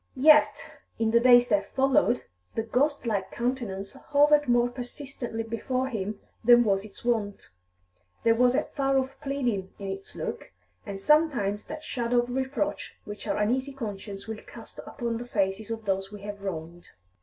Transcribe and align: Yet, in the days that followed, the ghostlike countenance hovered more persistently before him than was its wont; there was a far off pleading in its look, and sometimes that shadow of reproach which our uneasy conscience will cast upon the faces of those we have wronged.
Yet, 0.15 0.79
in 0.97 1.11
the 1.11 1.19
days 1.19 1.47
that 1.49 1.75
followed, 1.75 2.23
the 2.55 2.63
ghostlike 2.63 3.31
countenance 3.31 3.93
hovered 3.93 4.47
more 4.47 4.67
persistently 4.67 5.43
before 5.43 5.89
him 5.89 6.19
than 6.43 6.63
was 6.63 6.83
its 6.83 7.05
wont; 7.05 7.49
there 8.23 8.33
was 8.33 8.55
a 8.55 8.63
far 8.63 8.97
off 8.97 9.21
pleading 9.21 9.71
in 9.77 9.89
its 9.91 10.15
look, 10.15 10.51
and 10.87 10.99
sometimes 10.99 11.65
that 11.65 11.83
shadow 11.83 12.17
of 12.23 12.31
reproach 12.31 12.95
which 13.05 13.27
our 13.27 13.37
uneasy 13.37 13.73
conscience 13.73 14.25
will 14.25 14.37
cast 14.37 14.79
upon 14.87 15.17
the 15.19 15.27
faces 15.27 15.69
of 15.69 15.85
those 15.85 16.11
we 16.11 16.21
have 16.23 16.41
wronged. 16.41 16.89